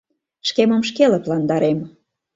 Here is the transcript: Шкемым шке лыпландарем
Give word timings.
Шкемым 0.47 0.81
шке 0.89 1.03
лыпландарем 1.11 1.79